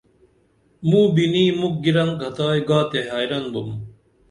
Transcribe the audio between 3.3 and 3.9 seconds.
بُم